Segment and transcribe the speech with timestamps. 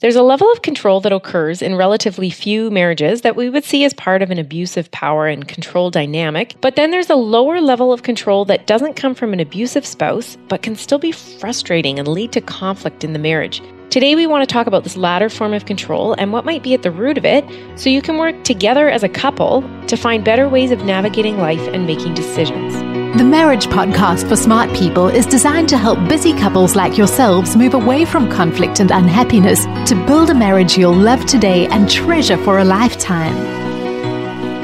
[0.00, 3.84] There's a level of control that occurs in relatively few marriages that we would see
[3.84, 7.92] as part of an abusive power and control dynamic, but then there's a lower level
[7.92, 12.08] of control that doesn't come from an abusive spouse, but can still be frustrating and
[12.08, 13.62] lead to conflict in the marriage.
[13.90, 16.74] Today, we want to talk about this latter form of control and what might be
[16.74, 17.44] at the root of it
[17.78, 21.66] so you can work together as a couple to find better ways of navigating life
[21.68, 22.93] and making decisions.
[23.16, 27.74] The Marriage Podcast for Smart People is designed to help busy couples like yourselves move
[27.74, 32.58] away from conflict and unhappiness to build a marriage you'll love today and treasure for
[32.58, 33.36] a lifetime.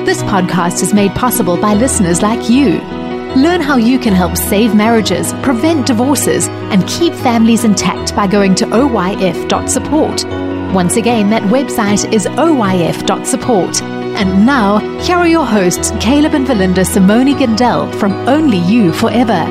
[0.04, 2.80] This podcast is made possible by listeners like you.
[3.36, 8.56] Learn how you can help save marriages, prevent divorces, and keep families intact by going
[8.56, 10.24] to oyf.support.
[10.74, 13.99] Once again, that website is oyf.support.
[14.20, 19.46] And now, here are your hosts, Caleb and Verlinda Simone Gandel from Only You Forever.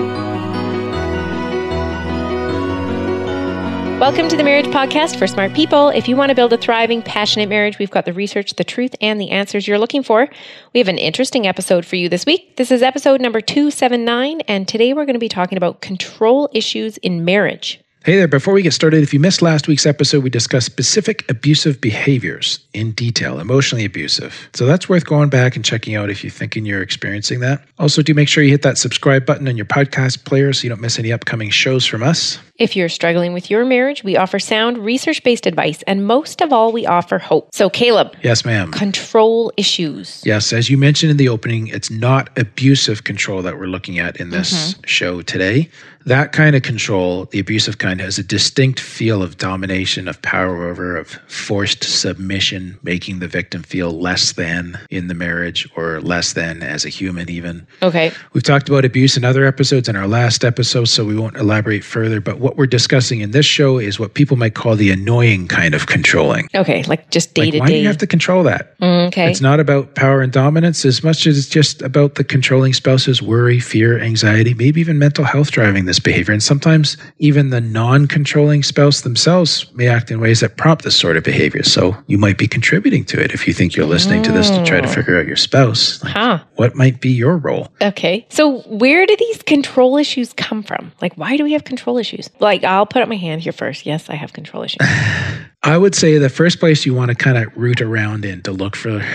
[4.00, 5.90] Welcome to the Marriage Podcast for Smart People.
[5.90, 8.94] If you want to build a thriving, passionate marriage, we've got the research, the truth,
[9.02, 10.30] and the answers you're looking for.
[10.72, 12.58] We have an interesting episode for you this week.
[12.58, 16.98] This is episode number 279, and today we're going to be talking about control issues
[16.98, 17.82] in marriage.
[18.10, 21.30] Hey there, before we get started, if you missed last week's episode, we discussed specific
[21.30, 24.50] abusive behaviors in detail, emotionally abusive.
[24.56, 27.62] So that's worth going back and checking out if you're thinking you're experiencing that.
[27.78, 30.70] Also, do make sure you hit that subscribe button on your podcast player so you
[30.70, 32.40] don't miss any upcoming shows from us.
[32.56, 36.52] If you're struggling with your marriage, we offer sound, research based advice, and most of
[36.52, 37.54] all, we offer hope.
[37.54, 38.16] So, Caleb.
[38.24, 38.72] Yes, ma'am.
[38.72, 40.24] Control issues.
[40.26, 44.18] Yes, as you mentioned in the opening, it's not abusive control that we're looking at
[44.18, 44.82] in this mm-hmm.
[44.86, 45.70] show today.
[46.10, 50.68] That kind of control, the abusive kind, has a distinct feel of domination, of power
[50.68, 56.34] over, of forced submission, making the victim feel less than in the marriage or less
[56.34, 57.68] than as a human, even.
[57.84, 58.12] Okay.
[58.34, 61.84] We've talked about abuse in other episodes in our last episode, so we won't elaborate
[61.84, 62.20] further.
[62.20, 65.76] But what we're discussing in this show is what people might call the annoying kind
[65.76, 66.50] of controlling.
[66.56, 67.74] Okay, like just day like, to why day.
[67.74, 68.76] do you have to control that?
[68.80, 69.30] Mm, okay.
[69.30, 73.22] It's not about power and dominance as much as it's just about the controlling spouse's
[73.22, 76.34] worry, fear, anxiety, maybe even mental health driving this behavior.
[76.34, 80.96] And sometimes even the non controlling spouse themselves may act in ways that prompt this
[80.96, 81.64] sort of behavior.
[81.64, 84.64] So you might be contributing to it if you think you're listening to this to
[84.66, 84.92] try to Oh.
[84.92, 86.04] figure out your spouse.
[86.04, 86.40] Like, Huh.
[86.56, 87.72] What might be your role?
[87.82, 88.26] Okay.
[88.30, 90.92] So, where do these control issues come from?
[91.02, 92.30] Like, why do we have control issues?
[92.40, 93.86] Like, I'll put up my hand here first.
[93.86, 94.80] Yes, I have control issues.
[95.64, 98.52] I would say the first place you want to kind of root around in to
[98.52, 99.06] look for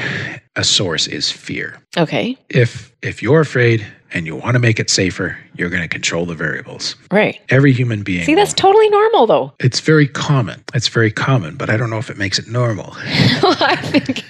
[0.56, 1.78] a source is fear.
[1.96, 2.36] Okay.
[2.50, 6.24] If if you're afraid and you want to make it safer, you're going to control
[6.24, 6.94] the variables.
[7.10, 7.40] Right.
[7.50, 8.24] Every human being.
[8.24, 9.52] See, that's totally normal, though.
[9.60, 10.62] it's very common.
[10.72, 12.92] It's very common, but I don't know if it makes it normal.
[12.96, 14.24] I think.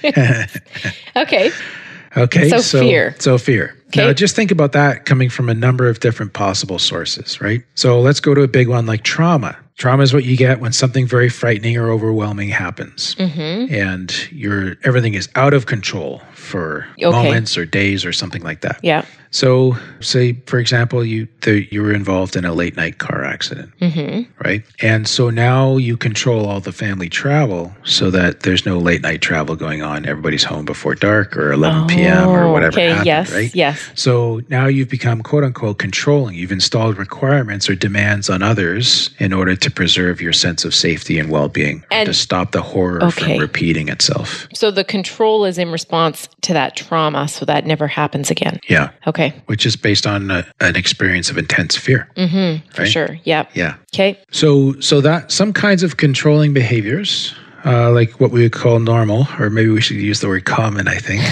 [1.17, 1.51] okay.
[2.17, 3.15] Okay, So fear.
[3.19, 3.77] So fear.
[3.89, 4.07] Okay.
[4.07, 7.63] Now, just think about that coming from a number of different possible sources, right?
[7.75, 9.57] So let's go to a big one like trauma.
[9.77, 13.75] Trauma is what you get when something very frightening or overwhelming happens, Mm-hmm.
[13.75, 17.11] and you're everything is out of control for Okay.
[17.11, 18.79] moments or days or something like that.
[18.83, 19.05] Yeah.
[19.31, 23.73] So, say for example, you the, you were involved in a late night car accident,
[23.81, 24.31] Mm-hmm.
[24.45, 24.63] right?
[24.81, 29.23] And so now you control all the family travel so that there's no late night
[29.23, 30.07] travel going on.
[30.07, 32.29] Everybody's home before dark or 11 p.m.
[32.29, 32.79] or whatever.
[32.79, 32.89] Oh, Okay.
[32.91, 33.33] happened, yes.
[33.33, 33.53] right?
[33.57, 33.91] Yes.
[33.97, 36.37] So now you've become quote unquote controlling.
[36.37, 41.19] You've installed requirements or demands on others in order to preserve your sense of safety
[41.19, 43.35] and well being, And- to stop the horror Okay.
[43.35, 44.47] from repeating itself.
[44.55, 48.61] So the control is in response to that trauma, so that never happens again.
[48.69, 48.91] Yeah.
[49.07, 49.35] Okay.
[49.47, 52.09] Which is based on a, an experience of intense fear.
[52.17, 52.69] Mm-hmm.
[52.71, 53.19] For sure.
[53.25, 53.51] Yep.
[53.55, 53.75] Yeah.
[53.95, 54.19] Okay.
[54.31, 59.27] So, so that some kinds of controlling behaviors, uh, like what we would call normal,
[59.39, 61.23] or maybe we should use the word common, I think,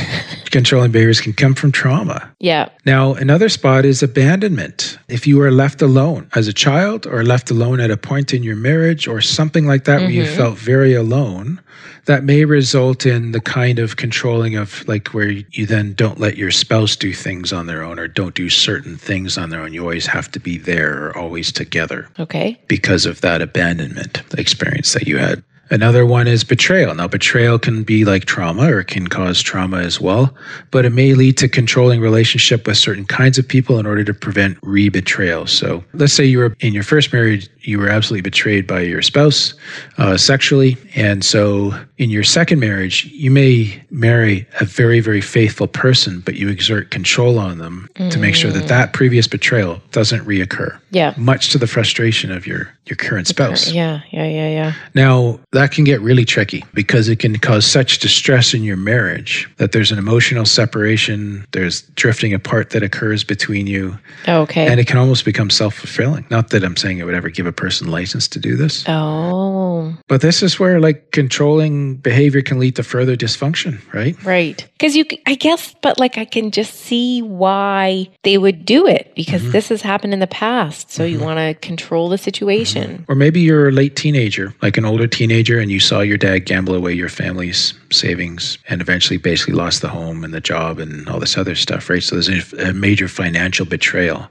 [0.50, 2.30] controlling behaviors can come from trauma.
[2.40, 2.68] Yeah.
[2.86, 4.98] Now, another spot is abandonment.
[5.08, 8.42] If you are left alone as a child or left alone at a point in
[8.42, 11.60] your marriage or something like that where you felt very alone,
[12.06, 16.36] that may result in the kind of controlling of like where you then don't let
[16.36, 19.72] your spouse do things on their own or don't do certain things on their own.
[19.72, 22.60] You always have to be there or always together Okay.
[22.66, 25.44] because of that abandonment experience that you had.
[25.72, 26.94] Another one is betrayal.
[26.94, 30.36] Now, betrayal can be like trauma or can cause trauma as well,
[30.70, 34.12] but it may lead to controlling relationship with certain kinds of people in order to
[34.12, 35.46] prevent re-betrayal.
[35.46, 39.02] So let's say you were in your first marriage, you were absolutely betrayed by your
[39.02, 39.54] spouse
[39.98, 40.76] uh, sexually.
[40.94, 46.34] And so in your second marriage, you may marry a very, very faithful person, but
[46.34, 51.14] you exert control on them to make sure that that previous betrayal doesn't reoccur Yeah.
[51.16, 53.70] much to the frustration of your your current spouse.
[53.70, 54.00] Yeah.
[54.10, 54.26] Yeah.
[54.26, 54.48] Yeah.
[54.50, 54.72] Yeah.
[54.94, 59.48] Now, that can get really tricky because it can cause such distress in your marriage
[59.58, 64.66] that there's an emotional separation, there's drifting apart that occurs between you, Okay.
[64.66, 66.24] and it can almost become self-fulfilling.
[66.28, 68.84] Not that I'm saying it would ever give a a person licensed to do this.
[68.88, 74.16] Oh, But this is where like controlling behavior can lead to further dysfunction, right?
[74.24, 74.66] right.
[74.72, 79.12] Because you, I guess, but like I can just see why they would do it
[79.14, 79.52] because mm-hmm.
[79.52, 80.90] this has happened in the past.
[80.90, 81.24] So you mm-hmm.
[81.24, 82.98] want to control the situation.
[82.98, 83.12] Mm-hmm.
[83.12, 86.40] Or maybe you're a late teenager, like an older teenager, and you saw your dad
[86.46, 91.08] gamble away your family's savings and eventually basically lost the home and the job and
[91.08, 92.02] all this other stuff, right?
[92.02, 94.28] So there's a, a major financial betrayal.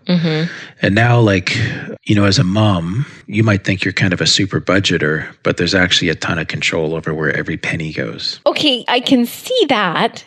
[0.82, 1.56] And now, like,
[2.04, 5.58] you know, as a mom, you might think you're kind of a super budgeter, but
[5.58, 8.40] there's actually a ton of control over where every penny goes.
[8.46, 10.24] Okay, I can see that,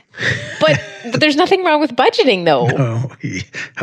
[0.61, 2.69] but, but there's nothing wrong with budgeting though.
[2.71, 3.13] Oh,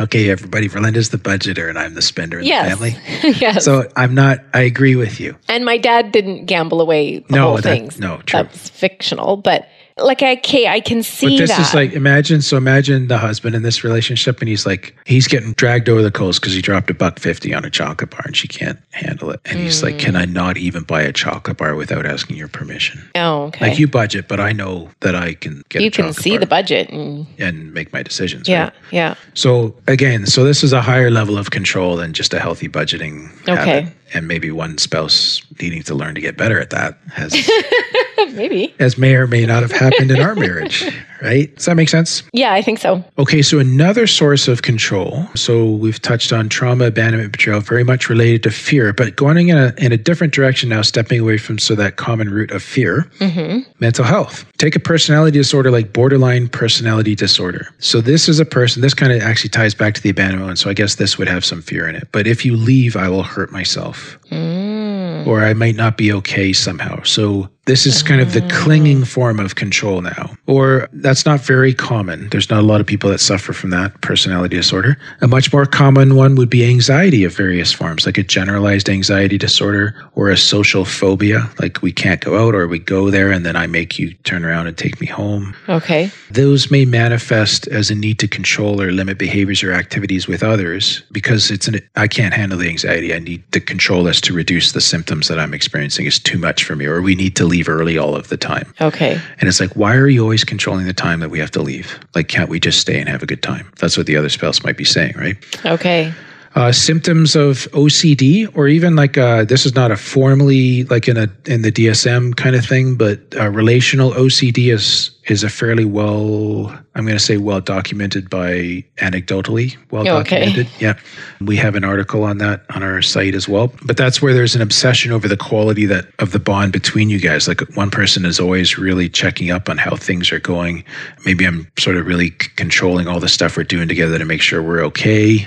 [0.04, 0.68] okay, everybody.
[0.68, 2.70] Verlinda's the budgeter and I'm the spender in Yes.
[2.78, 3.32] the family.
[3.40, 3.64] yes.
[3.64, 5.36] So I'm not, I agree with you.
[5.48, 7.90] and my dad didn't gamble away the No, whole that- thing.
[7.98, 8.42] no, true.
[8.42, 11.60] That's fictional, but like okay, I can see But this that.
[11.60, 15.52] is like imagine so imagine the husband in this relationship and he's like he's getting
[15.52, 18.36] dragged over the coals because he dropped a buck fifty on a chocolate bar and
[18.36, 20.32] she can't handle it and he's like can I mm.
[20.32, 23.68] not even buy a chocolate bar without asking your permission oh, okay.
[23.68, 26.88] like you budget but I know that I can get you can see the budget
[26.90, 28.72] and and make my decisions yeah, right?
[28.90, 29.14] yeah.
[29.34, 33.30] so again so this is a higher level of control than just a healthy budgeting
[33.48, 33.82] Okay.
[33.82, 33.94] habit.
[34.14, 37.32] And maybe one spouse needing to learn to get better at that has
[38.34, 38.74] Maybe.
[38.78, 40.84] as may or may not have happened in our marriage
[41.22, 43.04] right does that make sense Yeah, I think so.
[43.18, 45.26] Okay, so another source of control.
[45.34, 49.56] So we've touched on trauma, abandonment, betrayal, very much related to fear, but going in
[49.56, 53.10] a in a different direction now, stepping away from so that common root of fear.
[53.18, 53.70] Mm-hmm.
[53.80, 54.44] Mental health.
[54.58, 57.68] Take a personality disorder like borderline personality disorder.
[57.78, 58.82] So this is a person.
[58.82, 60.56] This kind of actually ties back to the abandonment one.
[60.56, 62.08] So I guess this would have some fear in it.
[62.12, 65.26] But if you leave, I will hurt myself mm.
[65.26, 67.02] or I might not be okay somehow.
[67.02, 68.48] So this is kind of the oh.
[68.50, 70.34] clinging form of control now.
[70.46, 72.28] Or that's not very common.
[72.30, 74.98] There's not a lot of people that suffer from that personality disorder.
[75.20, 79.38] A much more common one would be anxiety of various forms, like a generalized anxiety
[79.38, 83.46] disorder or a social phobia, like we can't go out or we go there and
[83.46, 85.54] then I make you turn around and take me home.
[85.68, 86.10] Okay.
[86.30, 91.02] Those may manifest as a need to control or limit behaviors or activities with others
[91.12, 93.14] because it's an I can't handle the anxiety.
[93.14, 96.06] I need to control this to reduce the symptoms that I'm experiencing.
[96.06, 98.72] It's too much for me, or we need to leave early all of the time.
[98.80, 99.20] Okay.
[99.38, 102.00] And it's like, why are you always controlling the time that we have to leave?
[102.14, 103.70] Like, can't we just stay and have a good time?
[103.78, 105.36] That's what the other spouse might be saying, right?
[105.66, 106.14] Okay.
[106.54, 111.16] Uh, symptoms of OCD, or even like uh, this is not a formally like in
[111.16, 115.84] a in the DSM kind of thing, but uh, relational OCD is is a fairly
[115.84, 120.40] well I'm going to say well documented by anecdotally well Okay.
[120.40, 120.68] documented.
[120.78, 120.98] Yeah,
[121.40, 123.72] we have an article on that on our site as well.
[123.86, 127.18] But that's where there's an obsession over the quality that of the bond between you
[127.18, 127.48] guys.
[127.48, 130.84] Like one person is always really checking up on how things are going.
[131.24, 134.42] Maybe I'm sort of really c- controlling all the stuff we're doing together to make
[134.42, 135.46] sure we're okay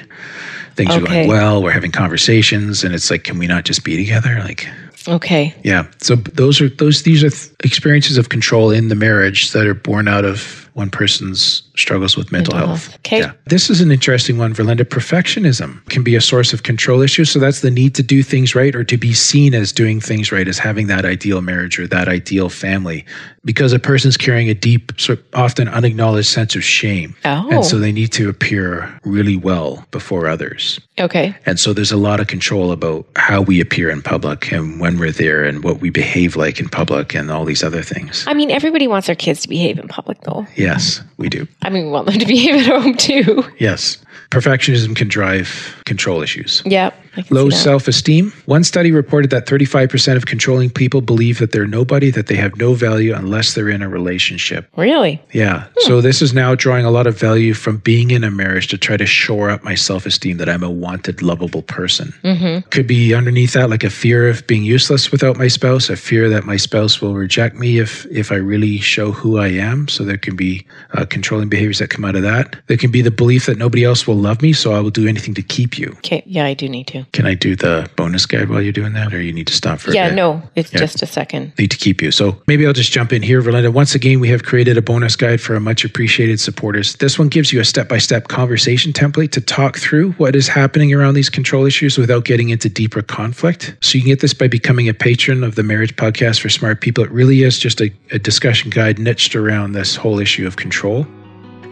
[0.76, 3.96] things are going well we're having conversations and it's like can we not just be
[3.98, 4.40] together?
[4.40, 4.68] Like
[5.08, 5.54] Okay.
[5.64, 5.86] yeah.
[6.00, 9.76] So those are those these are th- experiences of control in the marriage that are
[9.76, 12.88] born out of one person's struggles with mental, Mental health.
[12.88, 12.96] health.
[12.98, 13.20] Okay.
[13.20, 13.32] Yeah.
[13.46, 14.84] This is an interesting one, Verlinda.
[14.84, 17.30] Perfectionism can be a source of control issues.
[17.32, 20.34] So that's the need to do things right or to be seen as doing things
[20.34, 23.06] right, as having that ideal marriage or that ideal family,
[23.46, 27.16] because a person's carrying a deep, sort of often unacknowledged sense of shame.
[27.24, 27.48] Oh.
[27.50, 27.80] And so oh.
[27.80, 30.82] they need to appear really well before others.
[31.00, 31.36] Okay.
[31.46, 34.98] And so there's a lot of control about how we appear in public and when
[34.98, 38.26] we're there and what we behave like in public and all these other things.
[38.28, 40.46] I mean, everybody wants their kids to behave in public, though.
[40.66, 41.48] Yes, we do.
[41.62, 43.44] I mean, we want them to behave at home too.
[43.60, 43.98] Yes.
[44.32, 46.64] Perfectionism can drive control issues.
[46.66, 47.00] Yep.
[47.30, 48.32] Low self esteem.
[48.46, 52.56] One study reported that 35% of controlling people believe that they're nobody, that they have
[52.58, 54.68] no value unless they're in a relationship.
[54.76, 55.22] Really?
[55.32, 55.68] Yeah.
[55.80, 58.78] So this is now drawing a lot of value from being in a marriage to
[58.78, 62.14] try to shore up my self esteem that I'm a wanted, lovable person.
[62.24, 62.70] Mm-hmm.
[62.70, 66.30] Could be underneath that like a fear of being useless without my spouse, a fear
[66.30, 69.88] that my spouse will reject me if if I really show who I am.
[69.88, 72.56] So there can be uh, controlling behaviors that come out of that.
[72.68, 75.08] There can be the belief that nobody else will love me, so I will do
[75.08, 75.94] anything to keep you.
[75.98, 76.24] Okay.
[76.26, 77.05] Yeah, I do need to.
[77.14, 79.80] Can I do the bonus guide while you're doing that, or you need to stop
[79.80, 80.80] for a Yeah, no, it's Yeah.
[80.80, 81.54] just a second.
[81.58, 82.12] need to keep you.
[82.12, 83.72] So maybe I'll just jump in here, Verlinda.
[83.72, 86.96] Once again, we have created a bonus guide for our much appreciated supporters.
[86.96, 90.48] This one gives you a step by step conversation template to talk through what is
[90.48, 93.76] happening around these control issues without getting into deeper conflict.
[93.82, 96.82] So you can get this by becoming a patron of the Marriage Podcast for Smart
[96.82, 97.04] People.
[97.04, 101.08] It really is just a, a discussion guide niched around this whole issue of control.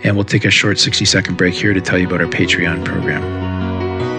[0.04, 2.84] And we'll take a short 60 second break here to tell you about our Patreon
[2.84, 3.43] program.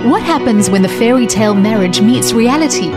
[0.05, 2.91] What happens when the fairy tale marriage meets reality?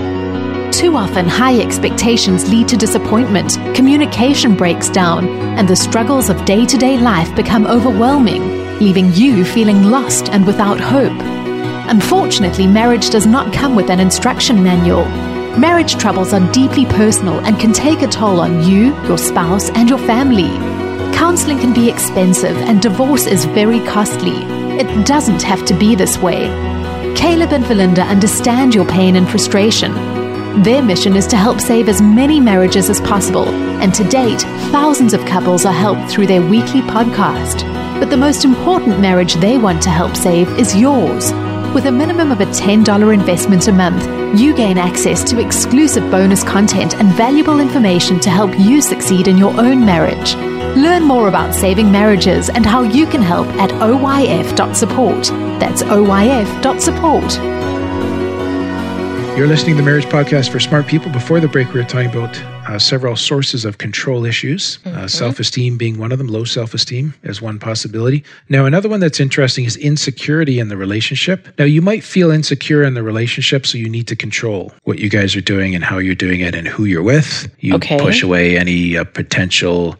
[0.73, 5.25] Too often, high expectations lead to disappointment, communication breaks down,
[5.57, 10.45] and the struggles of day to day life become overwhelming, leaving you feeling lost and
[10.45, 11.17] without hope.
[11.89, 15.05] Unfortunately, marriage does not come with an instruction manual.
[15.57, 19.87] Marriage troubles are deeply personal and can take a toll on you, your spouse, and
[19.87, 20.49] your family.
[21.15, 24.43] Counseling can be expensive and divorce is very costly.
[24.77, 26.76] It doesn't have to be this way.
[27.17, 29.91] Caleb and Verlinda understand your pain and frustration.
[30.61, 33.49] Their mission is to help save as many marriages as possible,
[33.81, 37.63] and to date, thousands of couples are helped through their weekly podcast.
[37.99, 41.33] But the most important marriage they want to help save is yours.
[41.73, 46.43] With a minimum of a $10 investment a month, you gain access to exclusive bonus
[46.43, 50.35] content and valuable information to help you succeed in your own marriage.
[50.75, 55.23] Learn more about saving marriages and how you can help at oyf.support.
[55.59, 57.57] That's oyf.support.
[59.37, 61.11] You're listening to the Marriage Podcast for Smart People.
[61.11, 62.35] Before the break, we were talking about
[62.67, 65.07] uh, several sources of control issues, uh, Mm-hmm.
[65.07, 68.23] self esteem being one of them, low self esteem is one possibility.
[68.49, 71.47] Now, another one that's interesting is insecurity in the relationship.
[71.59, 75.07] Now, you might feel insecure in the relationship, so you need to control what you
[75.09, 77.47] guys are doing and how you're doing it and who you're with.
[77.59, 77.99] You Okay.
[77.99, 79.97] push away any uh, potential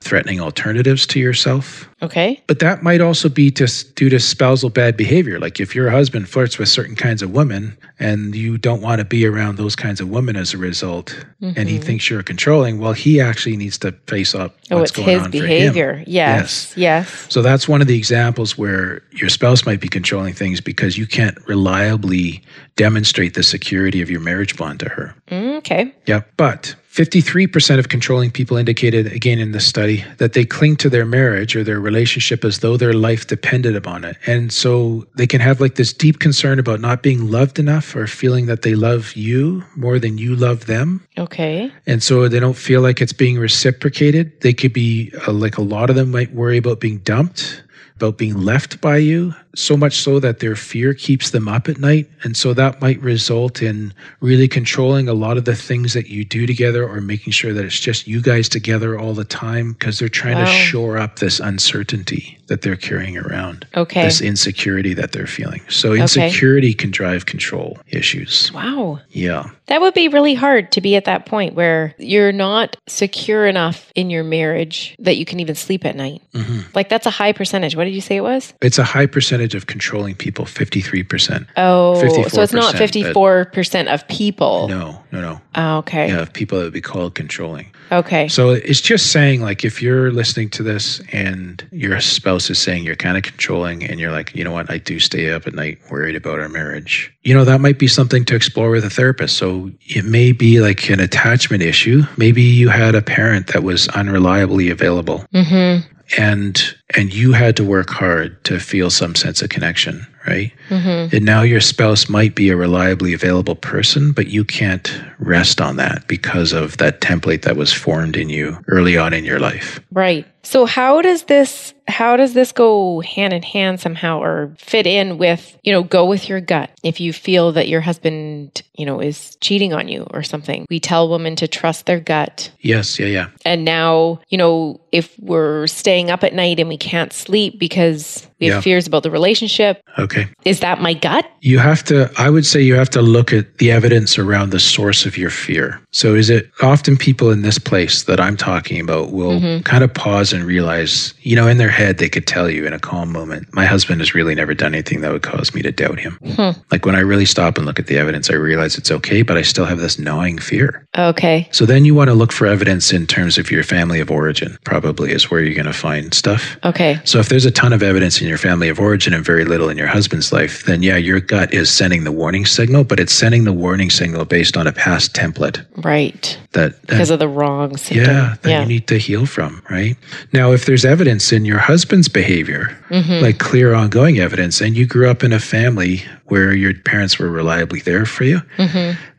[0.00, 1.88] threatening alternatives to yourself.
[2.02, 2.42] Okay.
[2.46, 5.38] But that might also be just due to spousal bad behavior.
[5.38, 9.04] Like if your husband flirts with certain kinds of women and you don't want to
[9.04, 12.94] be around those kinds of women as a result, and he thinks you're controlling, well,
[12.94, 14.74] he actually needs to face up Mm-hmm.
[14.74, 15.42] Oh, what's going his on for him.
[15.42, 16.04] behavior.
[16.06, 16.72] Yes.
[16.76, 17.26] Yes.
[17.28, 21.06] So that's one of the examples where your spouse might be controlling things because you
[21.08, 22.42] can't reliably
[22.76, 25.14] demonstrate the security of your marriage bond to her.
[25.28, 25.92] Mm, okay.
[26.06, 30.90] Yeah, but 53% of controlling people indicated, again in this study, that they cling to
[30.90, 34.16] their marriage or their relationship as though their life depended upon it.
[34.26, 38.08] And so they can have like this deep concern about not being loved enough or
[38.08, 41.06] feeling that they love you more than you love them.
[41.16, 41.70] Okay.
[41.86, 44.40] And so they don't feel like it's being reciprocated.
[44.40, 47.62] They could be uh, like a lot of them might worry about being dumped,
[47.94, 51.78] about being left by you, so much so that their fear keeps them up at
[51.78, 52.08] night.
[52.22, 56.24] And so that might result in really controlling a lot of the things that you
[56.24, 59.98] do together or making sure that it's just you guys together all the time because
[59.98, 63.66] they're trying to shore up this uncertainty that they're carrying around.
[63.76, 64.02] Okay.
[64.02, 65.62] This insecurity that they're feeling.
[65.68, 68.52] So insecurity can drive control issues.
[68.52, 69.00] Wow.
[69.10, 69.50] Yeah.
[69.66, 73.92] That would be really hard to be at that point where you're not secure enough
[73.94, 76.22] in your marriage that you can even sleep at night.
[76.34, 76.70] Mm-hmm.
[76.74, 77.76] Like that's a high percentage.
[77.76, 78.52] What did you say it was?
[78.60, 81.46] It's a high percentage of controlling people, 53%.
[81.56, 83.14] Oh, so it's not 54%,
[83.52, 84.68] 54% of people.
[84.68, 85.40] No, no, no.
[85.54, 86.08] Oh, okay.
[86.08, 87.72] Yeah, of people that would be called controlling.
[87.92, 88.28] Okay.
[88.28, 92.84] So it's just saying, like, if you're listening to this and your spouse is saying
[92.84, 95.54] you're kind of controlling and you're like, you know what, I do stay up at
[95.54, 98.90] night worried about our marriage, you know, that might be something to explore with a
[98.90, 99.36] therapist.
[99.36, 102.02] So it may be like an attachment issue.
[102.16, 105.24] Maybe you had a parent that was unreliably available.
[105.34, 105.86] mm-hmm.
[106.18, 111.16] And and you had to work hard to feel some sense of connection right Mm-hmm.
[111.16, 115.76] and now your spouse might be a reliably available person but you can't rest on
[115.76, 119.80] that because of that template that was formed in you early on in your life
[119.92, 120.26] Right.
[120.42, 125.18] So how does this how does this go hand in hand somehow or fit in
[125.18, 126.70] with, you know, go with your gut.
[126.84, 130.66] If you feel that your husband, you know, is cheating on you or something.
[130.70, 132.52] We tell women to trust their gut.
[132.60, 136.76] yes yeah yeah And now, you know, if we're staying up at night and we
[136.76, 138.60] can't sleep because we have Yeah.
[138.60, 141.26] fears about the relationship, okay is that my gut?
[141.40, 144.60] you have to i would say you have to look at the evidence around the
[144.60, 148.78] source of your fear so is it often people in this place that i'm talking
[148.80, 149.62] about will mm-hmm.
[149.62, 152.72] kind of pause and realize you know in their head they could tell you in
[152.72, 155.72] a calm moment my husband has really never done anything that would cause me to
[155.72, 156.50] doubt him hmm.
[156.70, 159.36] like when i really stop and look at the evidence i realize it's okay but
[159.36, 161.48] i still have this gnawing fear Okay.
[161.52, 164.56] so then you want to look for evidence in terms of your family of origin
[164.64, 166.98] probably is where you're going to find stuff Okay.
[167.04, 169.68] so if there's a ton of evidence in your family of origin and very little
[169.68, 173.12] in your husband's life, then yeah, your gut is sending the warning signal, but it's
[173.12, 176.38] sending the warning signal based on a past template Right.
[176.52, 178.14] that, that Because of the wrong symptom.
[178.14, 179.96] yeah, that you need to heal from, right?
[180.32, 183.22] Now, if there's evidence in your husband's behavior, Mm-hmm.
[183.22, 187.28] like clear ongoing evidence, and you grew up in a family where your parents were
[187.28, 188.40] reliably there for you,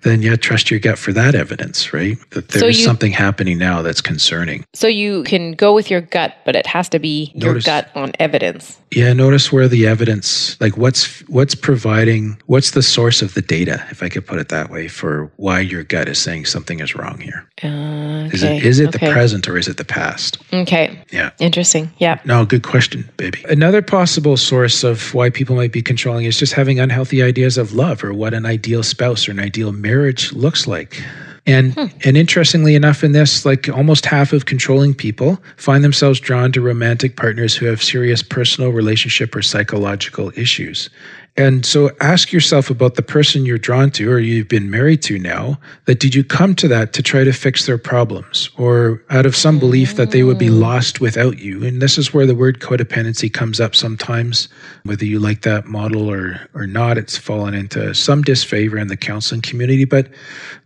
[0.03, 2.17] then yeah, trust your gut for that evidence, right?
[2.31, 2.59] That Mm-hmm.
[2.59, 4.65] So there's you- something happening now that's concerning.
[4.73, 8.11] So you can go with your gut, but it has to be your gut on
[8.19, 8.77] evidence.
[8.93, 13.85] Yeah, notice where the evidence, like what's what's providing, what's the source of the data,
[13.89, 16.93] if I could put it that way, for why your gut is saying something is
[16.93, 17.47] wrong here.
[17.63, 19.05] Uh, Is it is it okay.
[19.07, 20.39] the present or is it the past?
[20.51, 20.99] Okay.
[21.11, 21.29] Yeah.
[21.39, 21.89] Interesting.
[21.99, 22.19] Yeah.
[22.25, 23.43] No, good question, baby.
[23.47, 27.73] Another possible source of why people might be controlling is just having unhealthy ideas of
[27.73, 29.90] love or what an ideal spouse or an ideal marriage
[30.33, 31.01] looks like.
[31.47, 31.85] And hmm.
[32.05, 36.61] and interestingly enough in this like almost half of controlling people find themselves drawn to
[36.61, 40.89] romantic partners who have serious personal relationship or psychological issues.
[41.37, 45.17] And so ask yourself about the person you're drawn to or you've been married to
[45.17, 49.25] now that did you come to that to try to fix their problems or out
[49.25, 50.59] of some belief that they would be mm.
[50.59, 51.63] lost without you?
[51.63, 54.49] And this is where the word codependency comes up sometimes,
[54.83, 56.97] whether you like that model or, or not.
[56.97, 60.09] It's fallen into some disfavor in the counseling community, but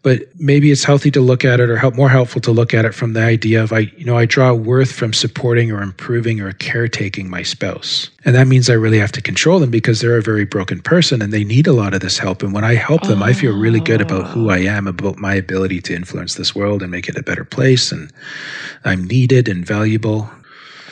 [0.02, 2.86] but maybe it's healthy to look at it or help more helpful to look at
[2.86, 6.42] it from the idea of I you know I draw worth from supporting or improving
[6.42, 8.10] or caretaking my spouse.
[8.26, 11.22] And that means I really have to control them because they're a very broken person
[11.22, 12.42] and they need a lot of this help.
[12.42, 14.72] And when I help them, I feel really good about who I oh.
[14.72, 17.92] am, about my ability to influence this world and make it a better place.
[17.92, 18.12] And
[18.84, 20.28] I'm needed and valuable.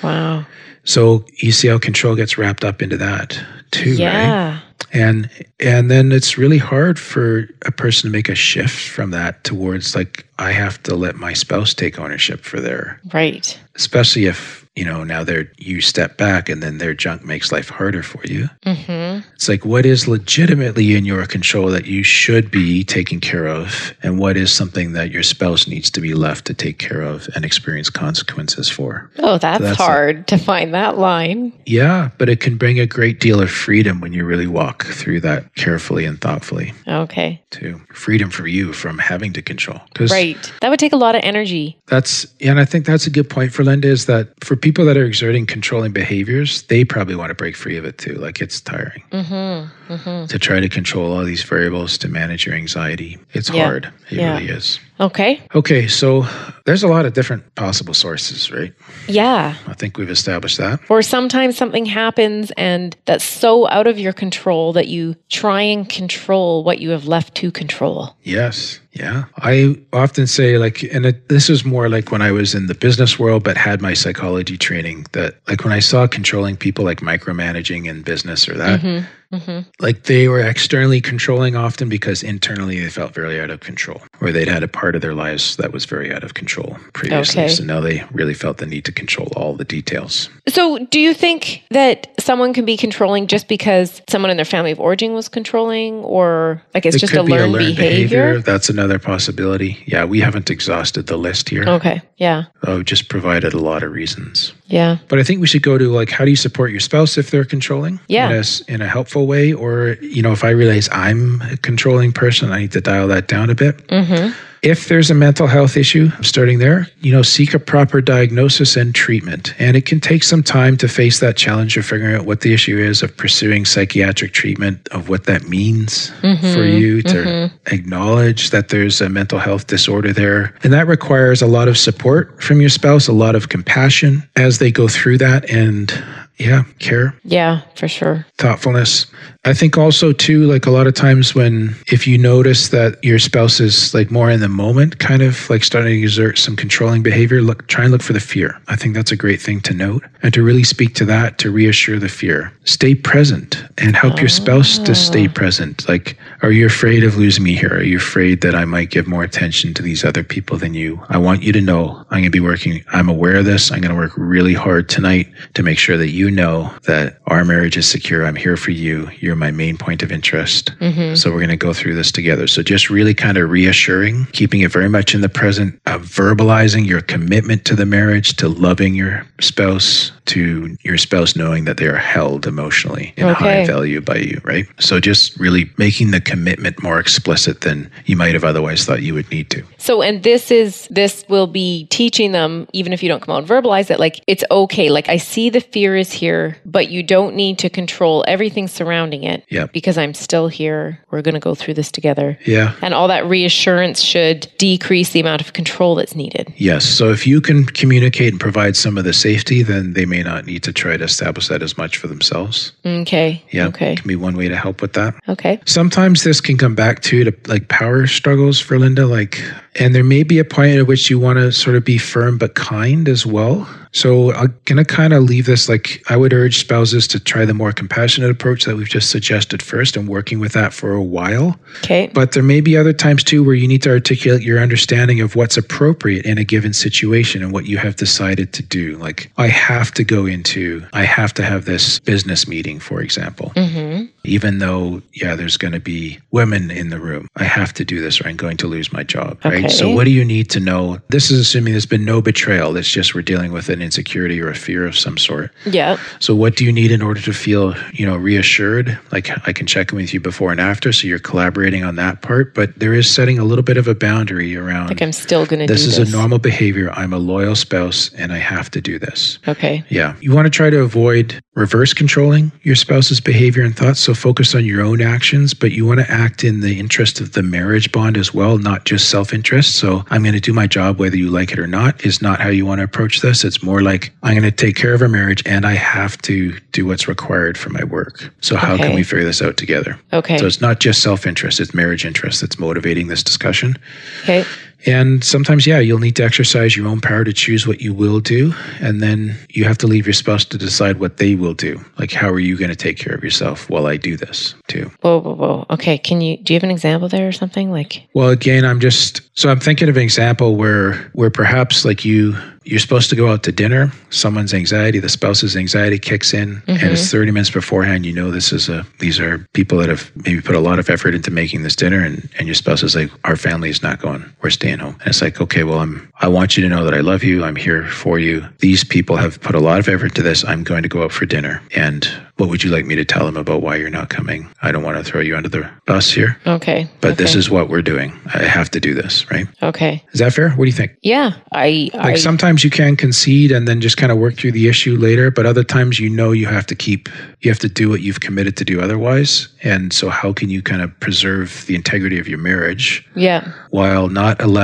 [0.03, 0.45] Wow.
[0.83, 3.97] So you see how control gets wrapped up into that too, right?
[3.97, 4.59] Yeah.
[4.91, 9.43] and and then it's really hard for a person to make a shift from that
[9.43, 13.59] towards like i have to let my spouse take ownership for their Right.
[13.75, 17.69] especially if you know now they're you step back and then their junk makes life
[17.69, 19.27] harder for you Mm-hmm.
[19.35, 23.93] it's like what is legitimately in your control that you should be taking care of
[24.01, 27.27] and what is something that your spouse needs to be left to take care of
[27.35, 29.83] and experience consequences for Oh, that's, that's it.
[29.83, 31.53] hard to find that line.
[31.65, 35.19] yeah but it can bring a great deal of freedom when you really walk through
[35.21, 37.41] that carefully and thoughtfully Okay.
[37.51, 37.79] too.
[37.93, 39.79] Freedom for you from having to control.
[39.99, 40.51] Right.
[40.61, 41.77] That would take a lot of energy.
[41.87, 45.03] that's, and I think that's a good point Verlinda is that for people that are
[45.05, 48.13] exerting controlling behaviors, they probably want to break free of it too.
[48.15, 49.93] Like it's tiring Mm-hmm.
[49.93, 50.25] Mm-hmm.
[50.27, 53.17] to try to control all these variables to manage your anxiety.
[53.33, 53.65] It's Yeah.
[53.65, 53.85] hard.
[54.09, 54.33] It Yeah.
[54.37, 54.79] really is.
[55.01, 55.41] Okay.
[55.53, 55.87] Okay.
[55.87, 56.25] So
[56.65, 58.73] there's a lot of different possible sources, right?
[59.07, 59.55] Yeah.
[59.67, 60.79] I think we've established that.
[60.87, 65.89] Or sometimes something happens and that's so out of your control that you try and
[65.89, 68.15] control what you have left to control.
[68.23, 68.79] Yes.
[68.93, 69.25] Yeah.
[69.37, 72.75] I often say, like, and it, this is more like when I was in the
[72.75, 76.99] business world, but had my psychology training, that, like, when I saw controlling people, like
[76.99, 79.05] micromanaging in business or that, Mm-hmm.
[79.33, 79.67] Mm-hmm.
[79.79, 84.31] like they were externally controlling often because internally they felt very out of control, or
[84.31, 87.43] they'd had a part of their lives that was very out of control previously.
[87.43, 87.49] Okay.
[87.51, 90.29] So now they really felt the need to control all the details.
[90.47, 94.71] So, do you think that someone can be controlling just because someone in their family
[94.71, 98.39] of origin was controlling, or like it's it just a be learned, behavior?
[98.39, 99.81] That's another possibility.
[99.87, 100.05] Yeah.
[100.05, 101.63] We haven't exhausted the list here.
[101.67, 102.01] Okay.
[102.17, 102.43] Yeah.
[102.63, 104.53] I've just provided a lot of reasons.
[104.73, 104.97] Yeah.
[105.07, 107.29] But I think we should go to like, how do you support your spouse if
[107.29, 107.99] they're controlling?
[108.07, 108.31] Yeah.
[108.31, 112.11] In a, in a helpful way, or you know, if I realize I'm a controlling
[112.11, 113.87] person, I need to dial that down a bit.
[113.87, 114.33] Mm-hmm.
[114.63, 118.95] If there's a mental health issue, starting there, you know, seek a proper diagnosis and
[118.95, 119.53] treatment.
[119.59, 122.53] And it can take some time to face that challenge of figuring out what the
[122.53, 126.53] issue is, of pursuing psychiatric treatment, of what that means mm-hmm.
[126.53, 127.73] for you to mm-hmm.
[127.75, 130.55] acknowledge that there's a mental health disorder there.
[130.63, 134.59] And that requires a lot of support from your spouse, a lot of compassion as
[134.59, 135.91] they go through that and
[136.37, 138.25] yeah, care Yeah, for sure.
[138.37, 139.07] thoughtfulness.
[139.45, 143.19] I think also too, like a lot of times when if you notice that your
[143.19, 147.03] spouse is like more in the moment, kind of like starting to exert some controlling
[147.03, 148.57] behavior, look try and look for the fear.
[148.69, 151.51] I think that's a great thing to note and to really speak to that to
[151.51, 152.53] reassure the fear.
[152.63, 155.31] Stay present and help your spouse to stay oh.
[155.31, 155.89] present.
[155.89, 157.73] Like, are you afraid of losing me here?
[157.73, 161.03] Are you afraid that I might give more attention to these other people than you?
[161.09, 162.81] I want you to know I'm going to be working.
[162.93, 163.71] I'm aware of this.
[163.71, 167.43] I'm going to work really hard tonight to make sure that you know that our
[167.43, 168.25] marriage is secure.
[168.25, 169.09] I'm here for you.
[169.19, 170.71] You're my main point of interest.
[171.15, 172.47] So we're going to go through this together.
[172.47, 176.85] So just really kind of reassuring, keeping it very much in the present, uh, verbalizing
[176.85, 181.87] your commitment to the marriage, to loving your spouse, to your spouse knowing that they
[181.87, 184.65] are held emotionally in high value by you, right?
[184.79, 189.13] So just really making the commitment more explicit than you might have otherwise thought you
[189.13, 189.63] would need to.
[189.77, 193.39] So, and this is, this will be teaching them, even if you don't come out
[193.39, 194.89] and verbalize it, like it's okay.
[194.89, 199.22] Like I see the fear is here, but you don't need to control everything surrounding
[199.23, 199.73] it Yep.
[199.73, 200.99] because I'm still here.
[201.11, 202.37] We're going to go through this together.
[202.45, 202.75] Yeah.
[202.81, 206.53] And all that reassurance should decrease the amount of control that's needed.
[206.57, 206.85] Yes.
[206.85, 210.45] So if you can communicate and provide some of the safety, then they may not
[210.45, 212.71] need to try to establish that as much for themselves.
[212.85, 213.43] Okay.
[213.51, 213.67] Yeah.
[213.67, 213.95] Okay.
[213.95, 215.15] Can be one way to help with that.
[215.29, 215.59] Okay.
[215.65, 219.41] Sometimes this can come back to to like power struggles Verlinda, like,
[219.75, 222.37] and there may be a point at which you want to sort of be firm
[222.37, 223.67] but kind as well.
[223.93, 227.53] So I'm gonna kind of leave this like I would urge spouses to try the
[227.53, 231.59] more compassionate approach that we've just suggested first, and working with that for a while.
[231.79, 232.09] Okay.
[232.13, 235.35] But there may be other times too where you need to articulate your understanding of
[235.35, 238.97] what's appropriate in a given situation and what you have decided to do.
[238.97, 243.51] Like, I have to go into, I have to have this business meeting, for example.
[243.55, 244.05] Mm-hmm.
[244.23, 248.01] Even though, yeah, there's going to be women in the room, I have to do
[248.01, 249.37] this or I'm going to lose my job.
[249.45, 249.63] Okay.
[249.63, 249.71] Right.
[249.71, 250.99] So, what do you need to know?
[251.09, 252.75] This is assuming there's been no betrayal.
[252.77, 255.51] It's just we're dealing with an insecurity or a fear of some sort.
[255.65, 255.97] Yeah.
[256.19, 258.97] So what do you need in order to feel, you know, reassured?
[259.11, 262.21] Like I can check in with you before and after, so you're collaborating on that
[262.21, 262.53] part.
[262.55, 264.87] But there is setting a little bit of a boundary around.
[264.87, 265.97] Like I'm still going to do this this.
[265.97, 266.91] is a normal behavior.
[266.91, 269.39] I'm a loyal spouse, and I have to do this.
[269.47, 269.83] Okay.
[269.89, 270.15] Yeah.
[270.21, 273.99] You want to try to avoid reverse controlling your spouse's behavior and thoughts.
[273.99, 277.33] So focus on your own actions, but you want to act in the interest of
[277.33, 279.75] the marriage bond as well, not just self interest.
[279.75, 282.39] So I'm going to do my job whether you like it or not is not
[282.39, 283.43] how you want to approach this.
[283.43, 286.57] It's more like I'm going to take care of our marriage and I have to
[286.71, 288.31] do what's required for my work.
[288.41, 288.83] So how Okay.
[288.83, 289.99] can we figure this out together?
[290.11, 290.37] Okay.
[290.37, 293.77] So it's not just self interest, it's marriage interest that's motivating this discussion.
[294.23, 294.43] Okay.
[294.85, 298.19] And sometimes, yeah, you'll need to exercise your own power to choose what you will
[298.19, 298.53] do.
[298.79, 301.83] And then you have to leave your spouse to decide what they will do.
[301.97, 304.91] Like, how are you going to take care of yourself while I do this too?
[305.01, 305.65] Whoa, whoa, whoa.
[305.69, 305.97] Okay.
[305.97, 307.71] Can you, do you have an example there or something?
[307.71, 312.05] Like, Well, again, I'm just so I'm thinking of an example where where perhaps like
[312.05, 316.61] you you're supposed to go out to dinner, someone's anxiety, the spouse's anxiety kicks in,
[316.67, 317.17] and it's mm-hmm.
[317.17, 318.05] 30 minutes beforehand.
[318.05, 320.89] You know this is a these are people that have maybe put a lot of
[320.89, 323.99] effort into making this dinner, and and your spouse is like, our family is not
[323.99, 326.85] going, we're staying home, and it's like, okay, well, I'm I want you to know
[326.85, 328.47] that I love you, I'm here for you.
[328.59, 330.45] These people have put a lot of effort into this.
[330.45, 332.05] I'm going to go out for dinner, and
[332.37, 334.49] what would you like me to tell them about why you're not coming?
[334.63, 336.39] I don't want to throw you under the bus here.
[336.47, 336.89] okay.
[336.99, 338.19] But this is what we're doing.
[338.33, 339.47] I have to do this, right?
[339.61, 340.03] okay.
[340.13, 340.49] Is that fair?
[340.49, 340.93] What do you think?
[341.03, 341.33] Yeah.
[341.51, 344.67] I, Like I, sometimes you can concede and then just kind of work through the
[344.67, 347.07] issue later, but other times you know you have to keep,
[347.41, 349.47] you have to do what you've committed to do otherwise.
[349.61, 353.51] And so, how can you kind of preserve the integrity of your marriage yeah.
[353.69, 354.62] while not allowing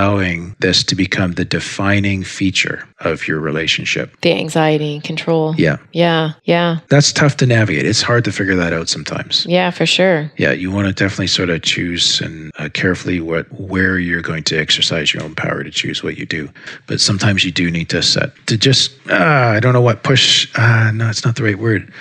[0.59, 4.19] this to become the defining feature of your relationship?
[4.21, 5.55] The anxiety and control.
[5.57, 6.31] Yeah, Yeah.
[6.43, 6.79] Yeah.
[6.89, 7.85] that's tough to navigate.
[7.85, 9.45] It's hard to figure that out sometimes.
[9.47, 10.31] Yeah, for sure.
[10.37, 14.43] Yeah, you want to definitely sort of choose and uh, carefully what where you're going
[14.43, 16.49] to exercise your own power to choose what you do.
[16.87, 20.47] But sometimes you do need to set to just ah, I don't know what push.
[20.55, 21.91] Ah, no, it's not the right word.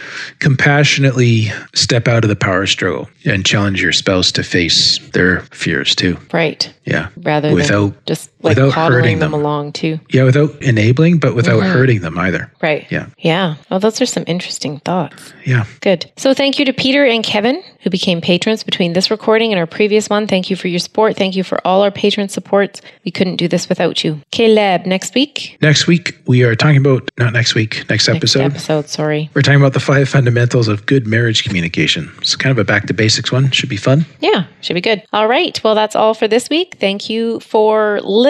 [0.40, 5.94] Compassionately step out of the power struggle and challenge your spouse to face their fears
[5.94, 6.16] too.
[6.32, 6.72] Right.
[6.84, 9.40] Yeah, Rather without just like without hurting them them.
[9.40, 9.98] along too.
[10.10, 11.72] yeah without enabling, but without mm-hmm.
[11.72, 12.50] hurting them either.
[12.62, 12.86] Right.
[12.90, 13.08] Yeah.
[13.18, 13.56] Yeah.
[13.70, 15.32] Well, those are some interesting thoughts.
[15.44, 15.64] Yeah.
[15.80, 16.10] Good.
[16.16, 19.66] So thank you to Peter and Kevin who became patrons between this recording and our
[19.66, 20.26] previous one.
[20.26, 21.16] Thank you for your support.
[21.16, 22.80] Thank you for all our patron supports.
[23.04, 24.20] We couldn't do this without you.
[24.30, 25.56] Caleb, next week.
[25.62, 28.40] Next week we are talking about not next week, next episode.
[28.40, 29.30] Next episode, sorry.
[29.34, 32.12] We're talking about the five fundamentals of good marriage communication.
[32.18, 33.50] It's kind of a back to basics one.
[33.52, 34.04] Should be fun.
[34.20, 35.02] Yeah, should be good.
[35.12, 35.58] All right.
[35.62, 36.76] Well, that's all for this week.
[36.80, 38.27] Thank you for listening.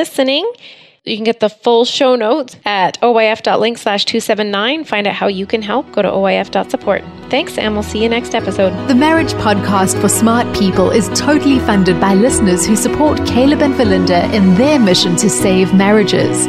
[1.04, 4.84] You can get the full show notes at oyf.link slash 279.
[4.84, 5.90] Find out how you can help.
[5.92, 7.02] Go to oyf.support.
[7.30, 8.72] Thanks, and we'll see you next episode.
[8.88, 13.74] The Marriage Podcast for Smart People is totally funded by listeners who support Caleb and
[13.74, 16.46] Verlinda in their mission to save marriages.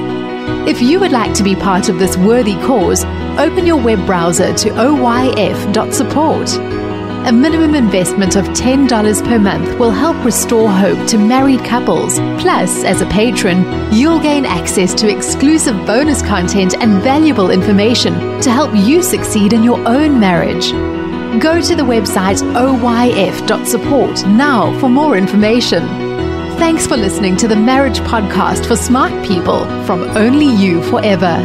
[0.67, 3.05] If you would like to be part of this worthy cause,
[3.39, 6.49] open your web browser to oyf.support.
[7.27, 12.17] A minimum investment of $10 per month will help restore hope to married couples.
[12.41, 18.49] Plus, as a patron, you'll gain access to exclusive bonus content and valuable information to
[18.49, 20.71] help you succeed in your own marriage.
[21.41, 25.85] Go to the website oyf.support now for more information.
[26.57, 31.37] Thanks for listening to the Marriage Podcast for Smart People from Only You Forever.